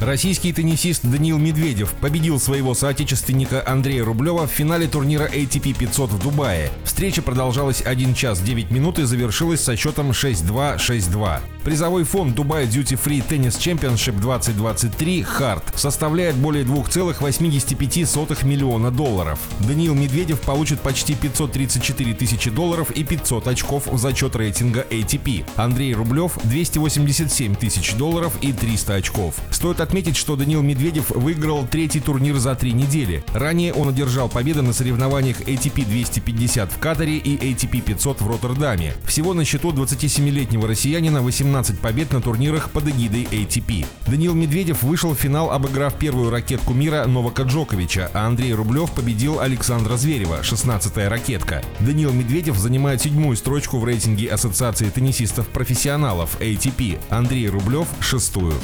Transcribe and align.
Российский 0.00 0.52
теннисист 0.52 1.04
Даниил 1.04 1.38
Медведев 1.38 1.92
победил 1.94 2.38
своего 2.38 2.72
соотечественника 2.72 3.64
Андрея 3.66 4.04
Рублева 4.04 4.46
в 4.46 4.50
финале 4.50 4.86
турнира 4.86 5.24
ATP 5.24 5.76
500 5.76 6.10
в 6.12 6.22
Дубае. 6.22 6.70
Встреча 6.84 7.20
продолжалась 7.20 7.82
1 7.84 8.14
час 8.14 8.40
9 8.40 8.70
минут 8.70 9.00
и 9.00 9.04
завершилась 9.04 9.60
со 9.60 9.76
счетом 9.76 10.12
6-2, 10.12 10.76
6-2. 10.76 11.40
Призовой 11.64 12.04
фонд 12.04 12.38
Dubai 12.38 12.66
Duty 12.68 12.98
Free 12.98 13.22
Tennis 13.28 13.58
Championship 13.58 14.18
2023 14.20 15.22
«Харт» 15.22 15.64
составляет 15.74 16.36
более 16.36 16.64
2,85 16.64 18.46
миллиона 18.46 18.90
долларов. 18.92 19.40
Даниил 19.60 19.94
Медведев 19.94 20.40
получит 20.40 20.80
почти 20.80 21.14
534 21.14 22.14
тысячи 22.14 22.50
долларов 22.50 22.92
и 22.92 23.02
500 23.02 23.48
очков 23.48 23.88
в 23.88 23.98
зачет 23.98 24.36
рейтинга 24.36 24.86
ATP. 24.88 25.44
Андрей 25.56 25.92
Рублев– 25.94 26.38
287 26.44 27.56
тысяч 27.56 27.94
долларов 27.94 28.32
и 28.40 28.52
300 28.52 28.94
очков. 28.94 29.34
Стоит 29.50 29.80
отметить, 29.88 30.16
что 30.16 30.36
Даниил 30.36 30.62
Медведев 30.62 31.10
выиграл 31.10 31.66
третий 31.66 32.00
турнир 32.00 32.36
за 32.36 32.54
три 32.54 32.72
недели. 32.72 33.24
Ранее 33.32 33.72
он 33.72 33.88
одержал 33.88 34.28
победы 34.28 34.62
на 34.62 34.72
соревнованиях 34.72 35.40
ATP 35.40 35.84
250 35.84 36.72
в 36.72 36.78
Катаре 36.78 37.16
и 37.16 37.36
ATP 37.36 37.80
500 37.80 38.20
в 38.20 38.28
Роттердаме. 38.28 38.94
Всего 39.04 39.34
на 39.34 39.44
счету 39.44 39.72
27-летнего 39.72 40.68
россиянина 40.68 41.22
18 41.22 41.48
17 41.48 41.80
побед 41.80 42.12
на 42.12 42.20
турнирах 42.20 42.70
под 42.70 42.88
эгидой 42.88 43.24
ATP. 43.24 43.86
Даниил 44.06 44.34
Медведев 44.34 44.82
вышел 44.82 45.14
в 45.14 45.18
финал, 45.18 45.50
обыграв 45.50 45.98
первую 45.98 46.30
ракетку 46.30 46.74
мира 46.74 47.04
Новака 47.06 47.44
Джоковича, 47.44 48.10
а 48.12 48.26
Андрей 48.26 48.52
Рублев 48.54 48.90
победил 48.92 49.40
Александра 49.40 49.96
Зверева, 49.96 50.40
16-я 50.42 51.08
ракетка. 51.08 51.62
Даниил 51.80 52.12
Медведев 52.12 52.58
занимает 52.58 53.02
седьмую 53.02 53.36
строчку 53.36 53.78
в 53.78 53.84
рейтинге 53.84 54.28
Ассоциации 54.28 54.90
теннисистов-профессионалов 54.90 56.36
ATP, 56.40 57.00
Андрей 57.08 57.48
Рублев– 57.48 57.88
шестую. 58.00 58.54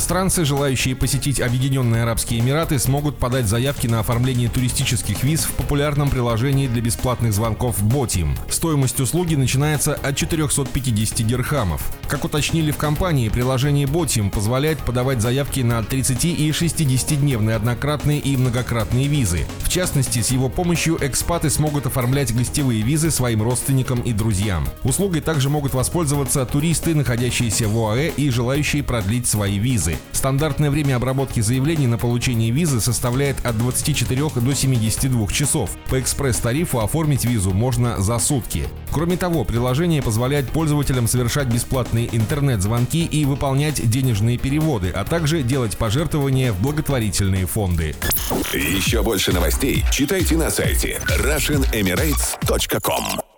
Иностранцы, 0.00 0.46
желающие 0.46 0.96
посетить 0.96 1.40
Объединенные 1.40 2.02
Арабские 2.02 2.40
Эмираты, 2.40 2.78
смогут 2.78 3.18
подать 3.18 3.46
заявки 3.46 3.86
на 3.86 4.00
оформление 4.00 4.48
туристических 4.48 5.22
виз 5.22 5.44
в 5.44 5.52
популярном 5.52 6.08
приложении 6.08 6.68
для 6.68 6.80
бесплатных 6.80 7.34
звонков 7.34 7.82
Botim. 7.82 8.36
Стоимость 8.48 8.98
услуги 8.98 9.34
начинается 9.34 9.94
от 9.94 10.16
450 10.16 11.26
дирхам 11.26 11.70
программов. 11.70 11.82
Как 12.08 12.24
уточнили 12.24 12.70
в 12.70 12.76
компании, 12.76 13.28
приложение 13.28 13.86
Botim 13.86 14.30
позволяет 14.30 14.78
подавать 14.78 15.20
заявки 15.20 15.60
на 15.60 15.82
30 15.82 16.24
и 16.24 16.50
60-дневные 16.50 17.54
однократные 17.54 18.18
и 18.18 18.36
многократные 18.36 19.06
визы. 19.06 19.46
В 19.60 19.68
частности, 19.68 20.20
с 20.20 20.30
его 20.30 20.48
помощью 20.48 20.98
экспаты 21.00 21.50
смогут 21.50 21.86
оформлять 21.86 22.34
гостевые 22.34 22.82
визы 22.82 23.10
своим 23.10 23.42
родственникам 23.42 24.00
и 24.00 24.12
друзьям. 24.12 24.68
Услугой 24.82 25.20
также 25.20 25.48
могут 25.48 25.74
воспользоваться 25.74 26.44
туристы, 26.46 26.94
находящиеся 26.94 27.68
в 27.68 27.78
ОАЭ 27.78 28.10
и 28.16 28.30
желающие 28.30 28.82
продлить 28.82 29.28
свои 29.28 29.58
визы. 29.90 29.98
Стандартное 30.12 30.70
время 30.70 30.96
обработки 30.96 31.40
заявлений 31.40 31.86
на 31.86 31.98
получение 31.98 32.50
визы 32.50 32.80
составляет 32.80 33.44
от 33.44 33.58
24 33.58 34.30
до 34.36 34.54
72 34.54 35.26
часов. 35.28 35.70
По 35.88 36.00
экспресс-тарифу 36.00 36.80
оформить 36.80 37.24
визу 37.24 37.52
можно 37.52 38.00
за 38.00 38.18
сутки. 38.18 38.64
Кроме 38.90 39.16
того, 39.16 39.44
приложение 39.44 40.02
позволяет 40.02 40.50
пользователям 40.50 41.06
совершать 41.08 41.48
бесплатные 41.48 42.14
интернет-звонки 42.14 43.04
и 43.04 43.24
выполнять 43.24 43.88
денежные 43.88 44.36
переводы, 44.38 44.90
а 44.90 45.04
также 45.04 45.42
делать 45.42 45.78
пожертвования 45.78 46.52
в 46.52 46.60
благотворительные 46.60 47.46
фонды. 47.46 47.94
Еще 48.52 49.02
больше 49.02 49.32
новостей 49.32 49.84
читайте 49.90 50.36
на 50.36 50.50
сайте 50.50 51.00
RussianEmirates.com 51.06 53.29